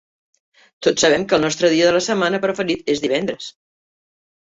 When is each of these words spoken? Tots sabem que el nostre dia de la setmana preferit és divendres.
Tots 0.87 1.05
sabem 1.05 1.27
que 1.27 1.37
el 1.39 1.45
nostre 1.45 1.71
dia 1.75 1.91
de 1.91 1.93
la 1.99 2.03
setmana 2.09 2.43
preferit 2.49 2.93
és 2.97 3.07
divendres. 3.09 3.55